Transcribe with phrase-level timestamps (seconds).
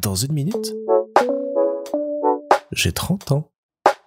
[0.00, 0.74] Dans une minute,
[2.72, 3.50] j'ai 30 ans.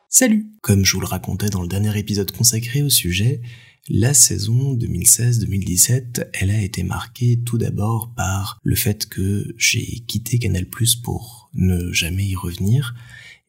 [0.10, 3.42] Salut Comme je vous le racontais dans le dernier épisode consacré au sujet,
[3.90, 10.40] la saison 2016-2017, elle a été marquée tout d'abord par le fait que j'ai quitté
[10.40, 10.66] Canal+,
[11.04, 12.96] pour ne jamais y revenir,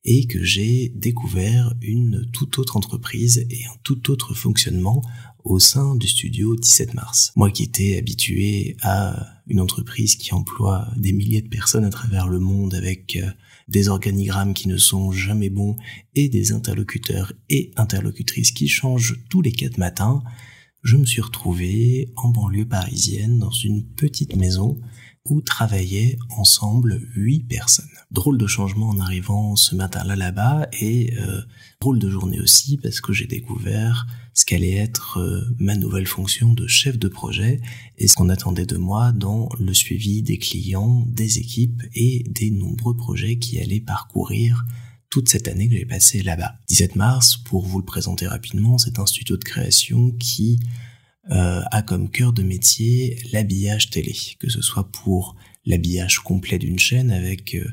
[0.05, 5.03] et que j'ai découvert une toute autre entreprise et un tout autre fonctionnement
[5.45, 7.33] au sein du studio 17 mars.
[7.37, 12.29] Moi qui étais habitué à une entreprise qui emploie des milliers de personnes à travers
[12.29, 13.31] le monde avec euh,
[13.69, 15.77] des organigrammes qui ne sont jamais bons
[16.15, 20.23] et des interlocuteurs et interlocutrices qui changent tous les quatre matins,
[20.83, 24.81] je me suis retrouvé en banlieue parisienne dans une petite maison
[25.29, 27.87] où travaillaient ensemble huit personnes.
[28.11, 31.43] Drôle de changement en arrivant ce matin-là là-bas et euh,
[31.81, 36.53] drôle de journée aussi parce que j'ai découvert ce qu'allait être euh, ma nouvelle fonction
[36.53, 37.61] de chef de projet
[37.99, 42.51] et ce qu'on attendait de moi dans le suivi des clients, des équipes et des
[42.51, 44.65] nombreux projets qui allaient parcourir
[45.11, 46.55] toute cette année que j'ai passée là-bas.
[46.69, 50.59] 17 mars, pour vous le présenter rapidement, c'est un studio de création qui
[51.31, 55.37] euh, a comme cœur de métier l'habillage télé, que ce soit pour
[55.67, 57.69] l'habillage complet d'une chaîne avec euh,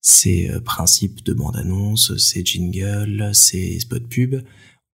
[0.00, 4.42] ses principes de bande-annonce, ses jingles, ses spots pub,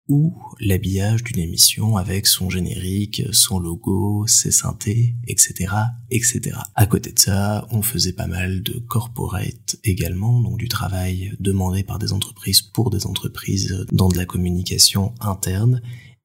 [0.09, 5.73] ou l'habillage d'une émission avec son générique, son logo, ses synthés, etc.,
[6.11, 6.59] etc.
[6.75, 11.83] À côté de ça, on faisait pas mal de corporate également, donc du travail demandé
[11.83, 15.83] par des entreprises pour des entreprises dans de la communication interne,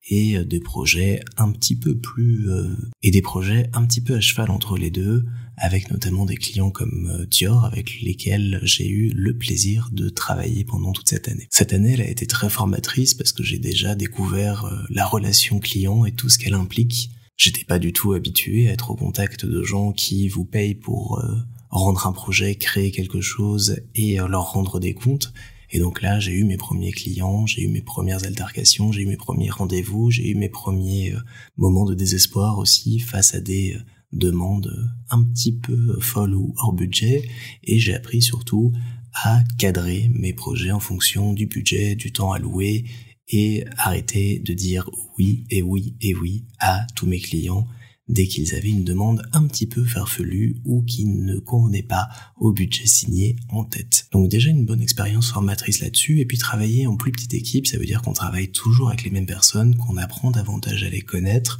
[0.10, 4.16] et euh, des projets un petit peu plus euh, et des projets un petit peu
[4.16, 5.26] à cheval entre les deux
[5.58, 10.64] avec notamment des clients comme euh, Dior avec lesquels j'ai eu le plaisir de travailler
[10.64, 11.48] pendant toute cette année.
[11.52, 16.06] Cette année elle a été très formatrice parce que j'ai déjà découvert la relation client
[16.06, 17.12] et tout ce qu'elle implique.
[17.38, 21.24] J'étais pas du tout habitué à être au contact de gens qui vous payent pour
[21.70, 25.34] rendre un projet, créer quelque chose et leur rendre des comptes.
[25.72, 29.06] Et donc là, j'ai eu mes premiers clients, j'ai eu mes premières altercations, j'ai eu
[29.06, 31.20] mes premiers rendez-vous, j'ai eu mes premiers euh,
[31.58, 33.80] moments de désespoir aussi face à des euh,
[34.12, 37.24] demandes euh, un petit peu folles ou hors budget.
[37.64, 38.74] Et j'ai appris surtout
[39.14, 42.86] à cadrer mes projets en fonction du budget, du temps alloué
[43.30, 47.68] et arrêter de dire oui et oui et oui à tous mes clients
[48.12, 52.52] dès qu'ils avaient une demande un petit peu farfelue ou qui ne convenait pas au
[52.52, 54.08] budget signé en tête.
[54.12, 57.78] Donc déjà une bonne expérience formatrice là-dessus, et puis travailler en plus petite équipe, ça
[57.78, 61.60] veut dire qu'on travaille toujours avec les mêmes personnes, qu'on apprend davantage à les connaître,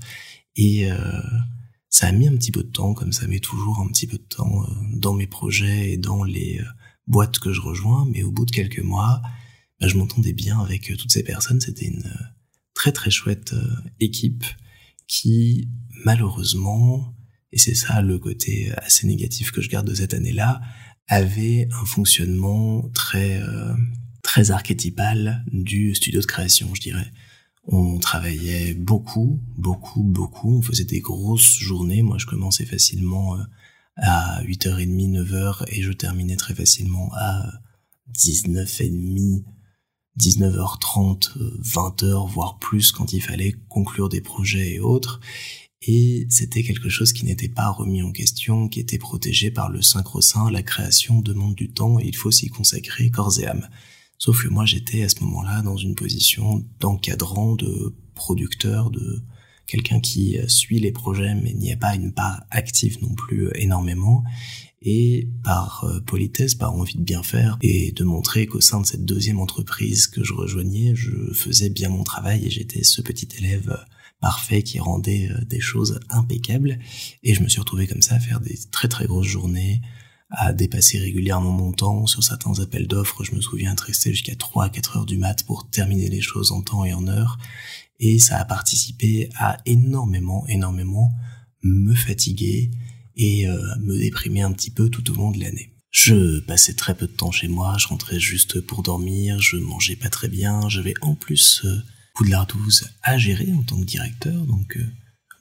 [0.58, 1.22] et euh,
[1.90, 4.18] ça a mis un petit peu de temps, comme ça met toujours un petit peu
[4.18, 6.66] de temps euh, dans mes projets et dans les euh,
[7.08, 9.22] boîtes que je rejoins, mais au bout de quelques mois,
[9.80, 12.14] bah, je m'entendais bien avec toutes ces personnes, c'était une
[12.74, 13.56] très très chouette
[14.00, 14.44] équipe
[15.08, 15.70] qui
[16.06, 17.14] malheureusement,
[17.52, 20.62] et c'est ça le côté assez négatif que je garde de cette année-là,
[21.08, 23.74] avait un fonctionnement très euh,
[24.22, 27.12] très archétypal du studio de création, je dirais.
[27.66, 30.58] On travaillait beaucoup, beaucoup, beaucoup.
[30.58, 32.02] On faisait des grosses journées.
[32.02, 33.44] Moi, je commençais facilement euh,
[33.98, 37.52] à 8h30, 9h et je terminais très facilement à
[38.18, 39.44] 19h30,
[40.20, 45.20] 19h30, 20h, voire plus quand il fallait conclure des projets et autres
[45.82, 49.82] et c'était quelque chose qui n'était pas remis en question, qui était protégé par le
[49.82, 53.68] Saint-Crocin, la création demande du temps et il faut s'y consacrer corps et âme.
[54.20, 59.24] Sauf que moi j'étais à ce moment-là dans une position d'encadrant, de producteur, de
[59.66, 64.24] quelqu'un qui suit les projets mais n'y a pas une part active non plus énormément
[64.84, 68.86] et par euh, politesse, par envie de bien faire et de montrer qu'au sein de
[68.86, 73.28] cette deuxième entreprise que je rejoignais, je faisais bien mon travail et j'étais ce petit
[73.38, 73.78] élève
[74.22, 76.80] parfait qui rendait euh, des choses impeccables.
[77.24, 79.82] Et je me suis retrouvé comme ça à faire des très très grosses journées,
[80.30, 82.08] à dépasser régulièrement mon temps.
[82.08, 85.18] Sur certains appels d'offres, je me souviens être resté jusqu'à 3 à 4 heures du
[85.18, 87.38] mat pour terminer les choses en temps et en heure.
[88.00, 91.12] Et ça a participé à énormément, énormément
[91.64, 92.72] me fatiguer
[93.16, 95.70] et euh, me déprimer un petit peu tout au long de l'année.
[95.92, 99.98] Je passais très peu de temps chez moi, je rentrais juste pour dormir, je mangeais
[99.98, 101.78] pas très bien, j'avais en plus euh,
[102.14, 104.86] Poudlard 12 à gérer en tant que directeur, donc euh,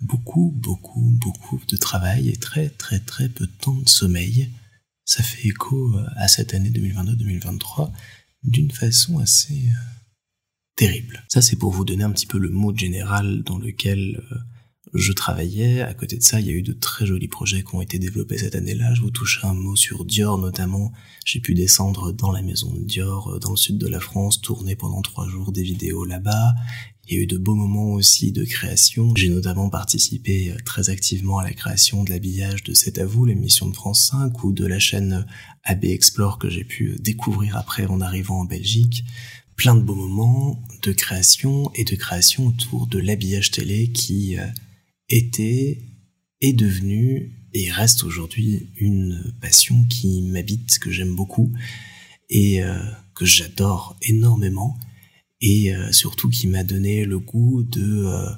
[0.00, 4.50] beaucoup, beaucoup, beaucoup de travail et très, très, très peu de temps de sommeil.
[5.04, 7.90] Ça fait écho euh, à cette année 2022-2023
[8.44, 10.00] d'une façon assez euh,
[10.76, 11.24] terrible.
[11.28, 14.22] Ça, c'est pour vous donner un petit peu le mot général dans lequel
[14.94, 15.82] je travaillais.
[15.82, 17.98] À côté de ça, il y a eu de très jolis projets qui ont été
[17.98, 18.92] développés cette année-là.
[18.94, 20.92] Je vous touche un mot sur Dior notamment.
[21.24, 24.40] J'ai pu descendre dans la maison de Dior, euh, dans le sud de la France,
[24.40, 26.54] tourner pendant trois jours des vidéos là-bas.
[27.06, 29.12] Il y a eu de beaux moments aussi de création.
[29.16, 33.24] J'ai notamment participé euh, très activement à la création de l'habillage de C'est à vous,
[33.26, 35.24] l'émission de France 5, ou de la chaîne
[35.64, 39.04] AB Explore que j'ai pu découvrir après en arrivant en Belgique
[39.54, 44.38] plein de beaux moments de création et de création autour de l'habillage télé qui
[45.10, 45.82] était,
[46.40, 51.52] est devenu et reste aujourd'hui une passion qui m'habite, que j'aime beaucoup
[52.30, 52.78] et euh,
[53.14, 54.78] que j'adore énormément
[55.40, 58.30] et euh, surtout qui m'a donné le goût de euh,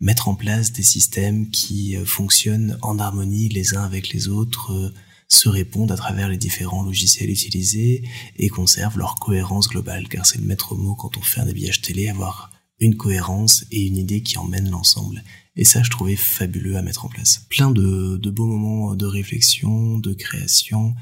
[0.00, 4.92] mettre en place des systèmes qui fonctionnent en harmonie les uns avec les autres,
[5.28, 8.02] se répondent à travers les différents logiciels utilisés
[8.36, 10.08] et conservent leur cohérence globale.
[10.08, 13.86] Car c'est le maître mot quand on fait un habillage télé, avoir une cohérence et
[13.86, 15.22] une idée qui emmène l'ensemble.
[15.56, 17.46] Et ça, je trouvais fabuleux à mettre en place.
[17.48, 20.94] Plein de, beaux moments de réflexion, de création,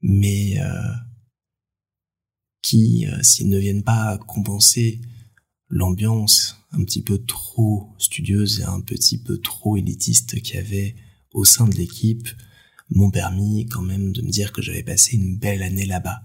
[0.00, 0.92] mais euh,
[2.62, 5.00] qui, euh, s'ils ne viennent pas compenser
[5.68, 10.94] l'ambiance un petit peu trop studieuse et un petit peu trop élitiste qu'il y avait
[11.32, 12.28] au sein de l'équipe,
[12.90, 16.22] m'ont permis quand même de me dire que j'avais passé une belle année là-bas.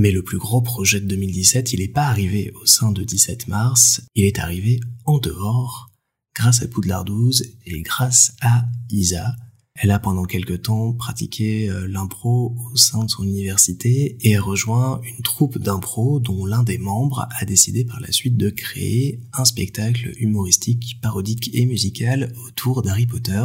[0.00, 3.48] Mais le plus gros projet de 2017, il n'est pas arrivé au sein de 17
[3.48, 5.90] mars, il est arrivé en dehors,
[6.34, 9.36] grâce à Poudlard 12 et grâce à Isa.
[9.74, 14.40] Elle a pendant quelque temps pratiqué euh, l'impro au sein de son université et a
[14.40, 19.20] rejoint une troupe d'impro dont l'un des membres a décidé par la suite de créer
[19.34, 23.44] un spectacle humoristique, parodique et musical autour d'Harry Potter,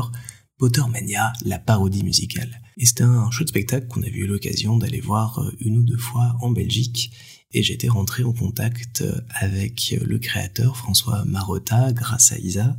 [0.57, 2.62] Pottermania, la parodie musicale.
[2.78, 5.98] Et c'était un chouette spectacle qu'on avait eu l'occasion d'aller voir euh, une ou deux
[5.98, 7.12] fois en Belgique
[7.56, 12.75] et j'étais rentré en contact avec le créateur François Marotta grâce à Isa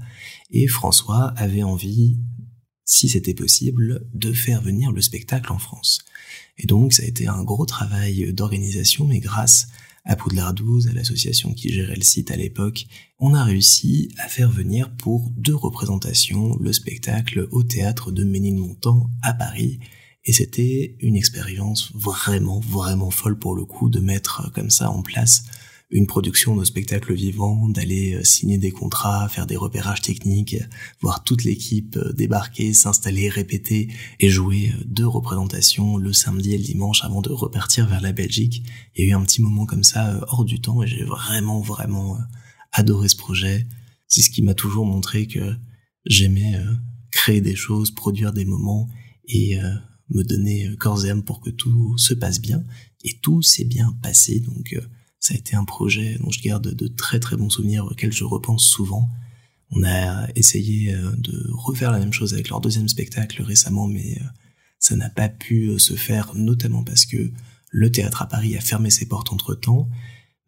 [0.51, 2.19] et François avait envie,
[2.85, 6.01] si c'était possible, de faire venir le spectacle en France.
[6.59, 10.93] Et donc ça a été un gros travail d'organisation mais grâce à Poudlard 12, à
[10.93, 12.87] l'association qui gérait le site à l'époque,
[13.19, 19.11] on a réussi à faire venir pour deux représentations le spectacle au théâtre de Ménilmontant
[19.23, 19.81] à Paris.
[20.25, 25.03] Et c'était une expérience vraiment, vraiment folle pour le coup de mettre comme ça en
[25.03, 25.45] place
[25.91, 30.57] une production de spectacle vivant, d'aller euh, signer des contrats, faire des repérages techniques,
[31.01, 33.89] voir toute l'équipe euh, débarquer, s'installer, répéter
[34.19, 38.13] et jouer euh, deux représentations le samedi et le dimanche avant de repartir vers la
[38.13, 38.65] Belgique.
[38.95, 41.61] Il y a eu un petit moment comme ça hors du temps et j'ai vraiment,
[41.61, 42.19] vraiment
[42.73, 43.67] adoré ce projet.
[44.09, 45.55] C'est ce qui m'a toujours montré que
[46.05, 46.55] j'aimais
[47.13, 48.89] créer des choses, produire des moments
[49.29, 49.59] et
[50.11, 52.63] me donner corps et âme pour que tout se passe bien.
[53.05, 54.77] Et tout s'est bien passé, donc
[55.19, 58.25] ça a été un projet dont je garde de très très bons souvenirs auxquels je
[58.25, 59.09] repense souvent.
[59.71, 64.21] On a essayé euh, de refaire la même chose avec leur deuxième spectacle récemment, mais
[64.79, 67.33] ça n'a pas pu se faire, notamment parce que
[67.71, 69.89] le théâtre à Paris a fermé ses portes entre temps.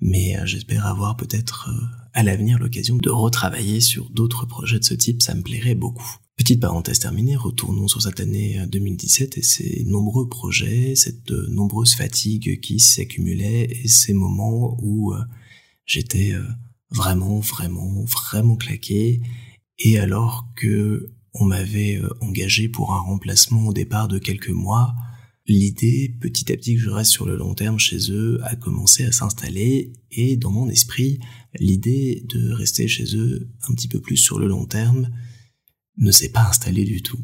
[0.00, 1.70] Mais j'espère avoir peut-être
[2.12, 6.18] à l'avenir l'occasion de retravailler sur d'autres projets de ce type, ça me plairait beaucoup.
[6.38, 11.48] Petite parenthèse terminée, retournons sur cette année 2017 euh, et ces nombreux projets, cette euh,
[11.48, 15.18] nombreuse fatigue qui s'accumulait et ces moments où euh,
[15.84, 16.34] j'étais
[16.90, 19.20] vraiment, vraiment, vraiment claqué
[19.80, 24.94] et alors que on m'avait engagé pour un remplacement au départ de quelques mois,
[25.46, 29.04] l'idée, petit à petit que je reste sur le long terme chez eux, a commencé
[29.04, 31.18] à s'installer et dans mon esprit,
[31.58, 35.10] l'idée de rester chez eux un petit peu plus sur le long terme,
[35.98, 37.18] ne s'est pas installé du tout.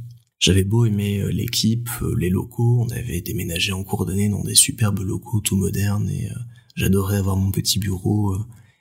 [0.44, 4.44] J'avais beau aimer euh, l'équipe, euh, les locaux, on avait déménagé en cours d'année dans
[4.44, 6.34] des superbes locaux tout modernes et euh,
[6.76, 8.36] j'adorais avoir mon petit bureau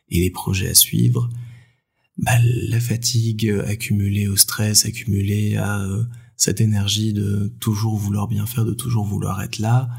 [0.09, 1.29] et les projets à suivre.
[2.17, 5.87] Bah, la fatigue accumulée au stress, accumulée à
[6.35, 9.89] cette énergie de toujours vouloir bien faire, de toujours vouloir être là,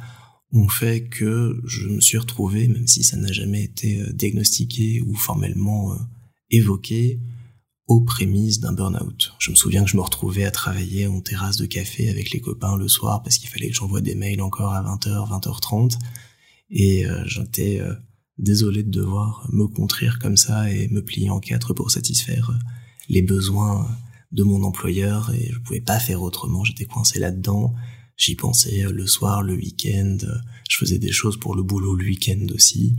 [0.52, 5.14] ont fait que je me suis retrouvé, même si ça n'a jamais été diagnostiqué ou
[5.14, 5.96] formellement
[6.50, 7.20] évoqué,
[7.86, 9.34] aux prémices d'un burn-out.
[9.38, 12.40] Je me souviens que je me retrouvais à travailler en terrasse de café avec les
[12.40, 15.98] copains le soir parce qu'il fallait que j'envoie des mails encore à 20h, 20h30
[16.70, 17.94] et euh, j'étais euh,
[18.38, 22.58] désolé de devoir me contrer comme ça et me plier en quatre pour satisfaire euh,
[23.10, 23.86] les besoins
[24.32, 27.74] de mon employeur et je pouvais pas faire autrement, j'étais coincé là-dedans.
[28.16, 30.18] J'y pensais le soir, le week-end,
[30.70, 32.96] je faisais des choses pour le boulot le week-end aussi.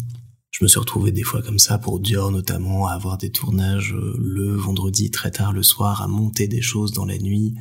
[0.58, 3.94] Je me suis retrouvé des fois comme ça pour Dior notamment, à avoir des tournages
[3.94, 7.56] euh, le vendredi très tard le soir, à monter des choses dans la nuit,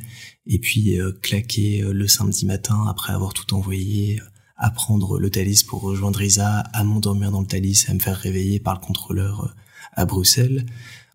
[0.47, 4.21] et puis euh, claquer euh, le samedi matin après avoir tout envoyé,
[4.55, 8.15] à prendre le Thalys pour rejoindre Isa, à m'endormir dans le Thalys à me faire
[8.15, 9.53] réveiller par le contrôleur
[9.91, 10.65] à Bruxelles.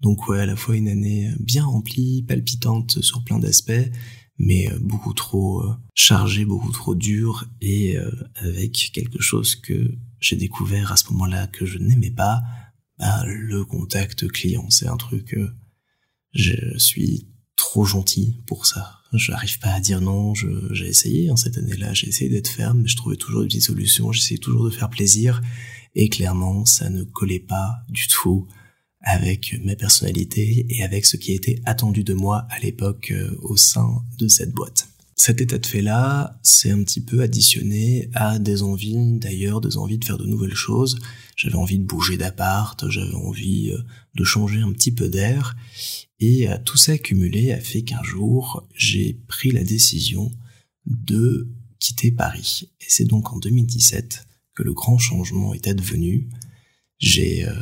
[0.02, 3.90] Donc ouais, à la fois une année bien remplie, palpitante sur plein d'aspects,
[4.42, 5.62] mais beaucoup trop
[5.94, 7.96] chargée, beaucoup trop dure et
[8.36, 12.40] avec quelque chose que j'ai découvert à ce moment-là que je n'aimais pas,
[12.98, 14.68] bah, le contact client.
[14.70, 15.36] C'est un truc,
[16.32, 18.96] je suis trop gentil pour ça.
[19.12, 20.32] Je n'arrive pas à dire non.
[20.34, 23.62] J'ai essayé hein, cette année-là, j'ai essayé d'être ferme, mais je trouvais toujours des petites
[23.64, 24.10] solutions.
[24.10, 25.42] J'essayais toujours de faire plaisir,
[25.94, 28.48] et clairement, ça ne collait pas du tout
[29.02, 33.56] avec ma personnalité et avec ce qui était attendu de moi à l'époque euh, au
[33.56, 34.88] sein de cette boîte.
[35.20, 39.98] Cet état de fait-là, c'est un petit peu additionné à des envies, d'ailleurs, des envies
[39.98, 40.98] de faire de nouvelles choses.
[41.36, 43.82] J'avais envie de bouger d'appart, j'avais envie euh,
[44.14, 45.56] de changer un petit peu d'air.
[46.20, 50.32] Et euh, tout ça accumulé a fait qu'un jour, j'ai pris la décision
[50.86, 52.70] de quitter Paris.
[52.80, 56.30] Et c'est donc en 2017 que le grand changement est advenu.
[56.98, 57.52] J'ai euh,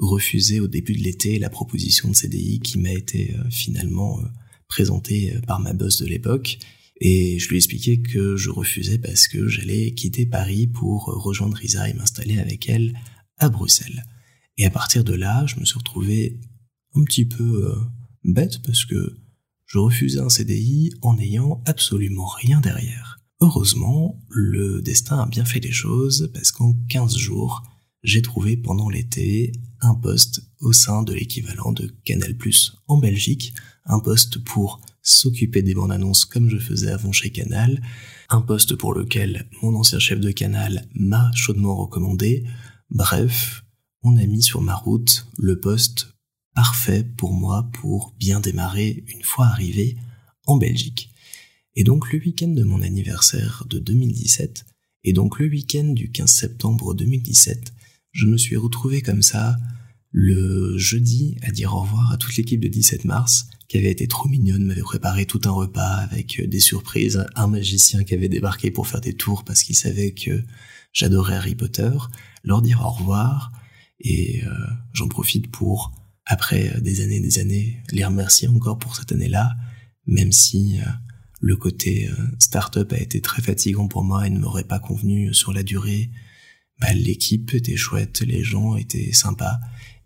[0.00, 4.20] refusé au début de l'été la proposition de CDI qui m'a été euh, finalement
[4.66, 6.58] présentée par ma boss de l'époque.
[7.00, 11.62] Et je lui ai expliqué que je refusais parce que j'allais quitter Paris pour rejoindre
[11.64, 12.94] Isa et m'installer avec elle
[13.38, 14.04] à Bruxelles.
[14.58, 16.40] Et à partir de là, je me suis retrouvé
[16.94, 17.74] un petit peu euh,
[18.24, 19.16] bête parce que
[19.66, 23.20] je refusais un CDI en n'ayant absolument rien derrière.
[23.40, 27.62] Heureusement, le destin a bien fait les choses parce qu'en 15 jours,
[28.02, 32.34] j'ai trouvé pendant l'été un poste au sein de l'équivalent de Canal+,
[32.86, 33.52] en Belgique,
[33.84, 37.82] un poste pour s'occuper des bandes annonces comme je faisais avant chez Canal,
[38.28, 42.44] un poste pour lequel mon ancien chef de Canal m'a chaudement recommandé.
[42.90, 43.64] Bref,
[44.02, 46.14] on a mis sur ma route le poste
[46.54, 49.96] parfait pour moi pour bien démarrer une fois arrivé
[50.46, 51.10] en Belgique.
[51.74, 54.66] Et donc le week-end de mon anniversaire de 2017,
[55.04, 57.72] et donc le week-end du 15 septembre 2017,
[58.12, 59.56] je me suis retrouvé comme ça
[60.12, 64.08] le jeudi à dire au revoir à toute l'équipe de 17 mars, qui avait été
[64.08, 68.70] trop mignonne, m'avait préparé tout un repas avec des surprises, un magicien qui avait débarqué
[68.70, 70.42] pour faire des tours parce qu'il savait que
[70.92, 71.92] j'adorais Harry Potter,
[72.42, 73.52] leur dire au revoir,
[74.00, 74.50] et euh,
[74.92, 75.92] j'en profite pour
[76.30, 79.56] après euh, des années et des années, les remercier encore pour cette année-là,
[80.06, 80.84] même si euh,
[81.40, 85.34] le côté euh, start-up a été très fatigant pour moi et ne m'aurait pas convenu
[85.34, 86.10] sur la durée.
[86.80, 89.58] Bah, l'équipe était chouette, les gens étaient sympas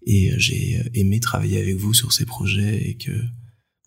[0.07, 3.13] et j'ai aimé travailler avec vous sur ces projets et que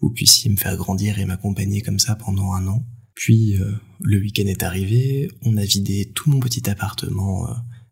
[0.02, 2.86] vous puissiez me faire grandir et m'accompagner comme ça pendant un an.
[3.14, 3.58] Puis
[4.02, 7.48] le week-end est arrivé, on a vidé tout mon petit appartement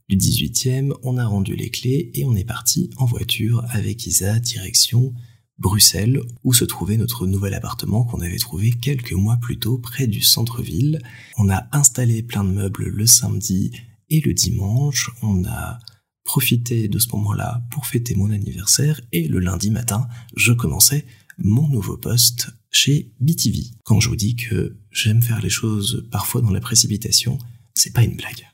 [0.08, 4.40] du 18e, on a rendu les clés et on est parti en voiture avec Isa
[4.40, 5.14] direction
[5.58, 10.06] Bruxelles, où se trouvait notre nouvel appartement qu'on avait trouvé quelques mois plus tôt près
[10.06, 11.00] du centre-ville.
[11.38, 13.72] On a installé plein de meubles le samedi
[14.10, 15.12] et le dimanche.
[15.22, 15.80] On a
[16.24, 21.06] profité de ce moment-là pour fêter mon anniversaire et le lundi matin, je commençais
[21.38, 23.60] mon nouveau poste chez BTV.
[23.84, 27.38] Quand je vous dis que j'aime faire les choses parfois dans la précipitation,
[27.74, 28.50] c'est pas une blague.